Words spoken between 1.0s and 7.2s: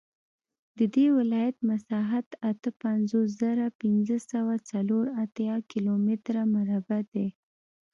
ولایت مساحت اته پنځوس زره پنځه سوه څلور اتیا کیلومتره مربع